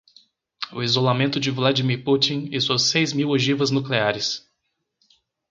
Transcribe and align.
O 0.73 0.81
isolamento 0.81 1.39
de 1.39 1.51
Vladimir 1.51 2.03
Putin 2.03 2.49
e 2.51 2.59
suas 2.59 2.85
seis 2.89 3.13
mil 3.13 3.29
ogivas 3.29 3.69
nucleares 3.69 4.49